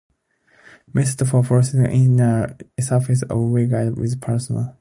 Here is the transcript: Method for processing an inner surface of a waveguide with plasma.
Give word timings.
Method 0.95 1.29
for 1.29 1.43
processing 1.43 1.85
an 1.85 1.91
inner 1.91 2.57
surface 2.79 3.21
of 3.21 3.29
a 3.29 3.35
waveguide 3.35 3.95
with 3.99 4.19
plasma. 4.19 4.75